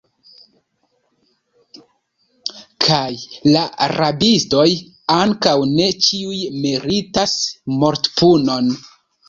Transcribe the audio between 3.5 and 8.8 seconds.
la rabistoj ankaŭ ne ĉiuj meritas mortpunon.